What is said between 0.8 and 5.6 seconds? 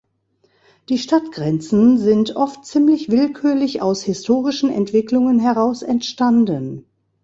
Die Stadtgrenzen sind oft ziemlich willkürlich aus historischen Entwicklungen